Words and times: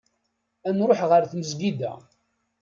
Ad 0.67 0.73
nruḥ 0.75 0.99
ɣer 1.09 1.23
tmezgida. 1.31 1.93